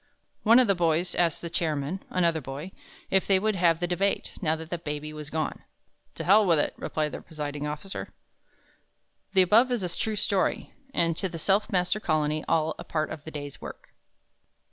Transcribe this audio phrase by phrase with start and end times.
[0.41, 2.71] One of the boys asked the Chairman another boy
[3.11, 5.63] if they would have the Debate, now that the Baby was gone?
[6.15, 8.11] "To hell with it," replied the Presiding Officer.
[9.33, 13.11] The above is a true story, and to The Self Master Colony, all a part
[13.11, 13.89] of the day's work.